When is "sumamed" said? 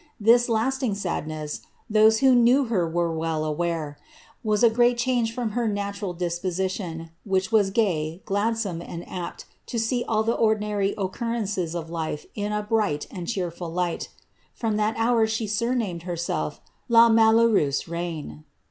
15.45-16.01